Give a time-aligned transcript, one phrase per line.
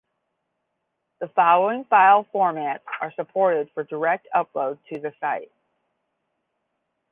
[1.19, 5.51] The following file formats are supported for direct upload to the site.